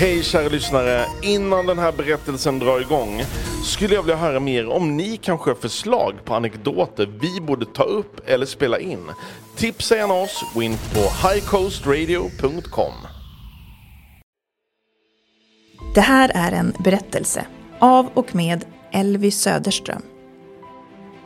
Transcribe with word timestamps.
Hej 0.00 0.22
kära 0.22 0.48
lyssnare! 0.48 1.06
Innan 1.22 1.66
den 1.66 1.78
här 1.78 1.92
berättelsen 1.92 2.58
drar 2.58 2.80
igång 2.80 3.22
skulle 3.64 3.94
jag 3.94 4.02
vilja 4.02 4.16
höra 4.16 4.40
mer 4.40 4.68
om 4.68 4.96
ni 4.96 5.16
kanske 5.16 5.50
har 5.50 5.54
förslag 5.54 6.14
på 6.24 6.34
anekdoter 6.34 7.06
vi 7.20 7.40
borde 7.40 7.66
ta 7.66 7.82
upp 7.82 8.28
eller 8.28 8.46
spela 8.46 8.78
in. 8.78 9.10
Tipsa 9.56 9.96
gärna 9.96 10.14
oss, 10.14 10.44
gå 10.54 10.62
in 10.62 10.76
på 10.94 11.28
highcoastradio.com. 11.28 12.92
Det 15.94 16.00
här 16.00 16.30
är 16.34 16.52
en 16.52 16.72
berättelse 16.84 17.46
av 17.78 18.08
och 18.14 18.34
med 18.34 18.64
Elvy 18.92 19.30
Söderström. 19.30 20.02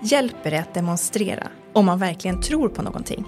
Hjälper 0.02 0.50
det 0.50 0.58
att 0.58 0.74
demonstrera 0.74 1.48
om 1.72 1.86
man 1.86 1.98
verkligen 1.98 2.40
tror 2.40 2.68
på 2.68 2.82
någonting? 2.82 3.24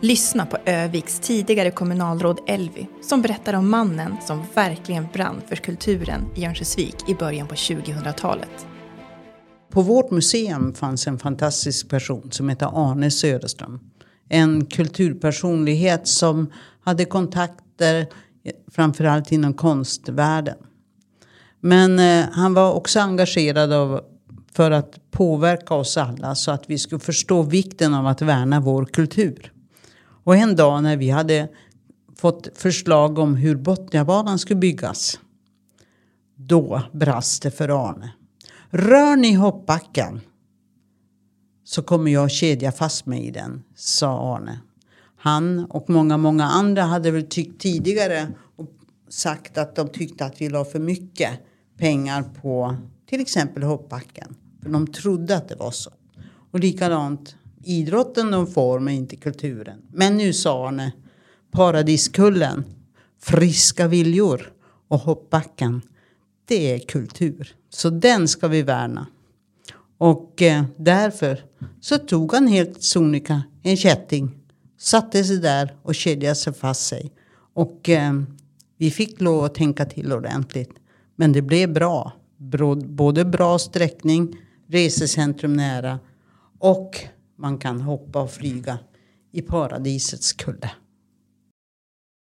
Lyssna 0.00 0.46
på 0.46 0.56
Öviks 0.66 1.20
tidigare 1.20 1.70
kommunalråd 1.70 2.40
Elvy 2.46 2.86
som 3.02 3.22
berättar 3.22 3.54
om 3.54 3.70
mannen 3.70 4.16
som 4.26 4.42
verkligen 4.54 5.08
brann 5.12 5.42
för 5.48 5.56
kulturen 5.56 6.20
i 6.34 6.46
Örnsköldsvik 6.46 6.94
i 7.08 7.14
början 7.14 7.48
på 7.48 7.54
2000-talet. 7.54 8.66
På 9.70 9.82
vårt 9.82 10.10
museum 10.10 10.74
fanns 10.74 11.06
en 11.06 11.18
fantastisk 11.18 11.88
person 11.88 12.32
som 12.32 12.48
hette 12.48 12.66
Arne 12.66 13.10
Söderström. 13.10 13.80
En 14.28 14.66
kulturpersonlighet 14.66 16.08
som 16.08 16.52
hade 16.80 17.04
kontakter 17.04 18.06
framförallt 18.72 19.32
inom 19.32 19.54
konstvärlden. 19.54 20.56
Men 21.60 21.98
eh, 21.98 22.26
han 22.32 22.54
var 22.54 22.72
också 22.72 23.00
engagerad 23.00 23.72
av, 23.72 24.00
för 24.52 24.70
att 24.70 25.10
påverka 25.10 25.74
oss 25.74 25.96
alla 25.96 26.34
så 26.34 26.50
att 26.50 26.64
vi 26.66 26.78
skulle 26.78 27.00
förstå 27.00 27.42
vikten 27.42 27.94
av 27.94 28.06
att 28.06 28.22
värna 28.22 28.60
vår 28.60 28.84
kultur. 28.84 29.52
Och 30.26 30.36
en 30.36 30.56
dag 30.56 30.82
när 30.82 30.96
vi 30.96 31.10
hade 31.10 31.48
fått 32.16 32.48
förslag 32.54 33.18
om 33.18 33.34
hur 33.34 33.56
Botniabanan 33.56 34.38
skulle 34.38 34.60
byggas. 34.60 35.18
Då 36.34 36.82
brast 36.92 37.42
det 37.42 37.50
för 37.50 37.88
Arne. 37.88 38.12
Rör 38.70 39.16
ni 39.16 39.32
hoppbacken 39.32 40.20
så 41.64 41.82
kommer 41.82 42.10
jag 42.10 42.30
kedja 42.30 42.72
fast 42.72 43.06
mig 43.06 43.26
i 43.26 43.30
den, 43.30 43.62
sa 43.74 44.36
Arne. 44.36 44.60
Han 45.16 45.64
och 45.64 45.90
många, 45.90 46.16
många 46.16 46.44
andra 46.44 46.82
hade 46.82 47.10
väl 47.10 47.26
tyckt 47.26 47.60
tidigare 47.60 48.28
och 48.56 48.68
sagt 49.08 49.58
att 49.58 49.76
de 49.76 49.88
tyckte 49.88 50.24
att 50.24 50.40
vi 50.40 50.48
la 50.48 50.64
för 50.64 50.78
mycket 50.78 51.30
pengar 51.78 52.22
på 52.42 52.76
till 53.08 53.20
exempel 53.20 53.62
hoppbacken. 53.62 54.34
För 54.62 54.70
de 54.70 54.86
trodde 54.86 55.36
att 55.36 55.48
det 55.48 55.56
var 55.56 55.70
så. 55.70 55.90
Och 56.50 56.60
likadant 56.60 57.36
idrotten 57.66 58.30
de 58.30 58.46
får 58.46 58.80
men 58.80 58.94
inte 58.94 59.16
kulturen. 59.16 59.82
Men 59.92 60.16
nu 60.16 60.32
sa 60.32 60.68
Arne 60.68 60.92
Paradiskullen, 61.50 62.64
Friska 63.20 63.88
viljor 63.88 64.52
och 64.88 64.98
Hoppbacken. 64.98 65.82
Det 66.44 66.74
är 66.74 66.78
kultur. 66.78 67.54
Så 67.70 67.90
den 67.90 68.28
ska 68.28 68.48
vi 68.48 68.62
värna. 68.62 69.06
Och 69.98 70.42
eh, 70.42 70.64
därför 70.76 71.44
så 71.80 71.98
tog 71.98 72.32
han 72.32 72.46
helt 72.46 72.82
sonika 72.82 73.42
en 73.62 73.76
kätting, 73.76 74.30
satte 74.78 75.24
sig 75.24 75.38
där 75.38 75.76
och 75.82 75.94
kedjade 75.94 76.34
sig 76.34 76.54
fast 76.54 76.86
sig. 76.86 77.12
Och 77.54 77.88
eh, 77.88 78.12
vi 78.78 78.90
fick 78.90 79.20
lov 79.20 79.44
att 79.44 79.54
tänka 79.54 79.84
till 79.84 80.12
ordentligt. 80.12 80.72
Men 81.16 81.32
det 81.32 81.42
blev 81.42 81.72
bra. 81.72 82.12
Både 82.84 83.24
bra 83.24 83.58
sträckning, 83.58 84.36
resecentrum 84.68 85.52
nära 85.52 85.98
och 86.58 87.06
man 87.36 87.58
kan 87.58 87.80
hoppa 87.80 88.22
och 88.22 88.30
flyga 88.30 88.78
i 89.32 89.42
paradisets 89.42 90.32
kulle. 90.32 90.70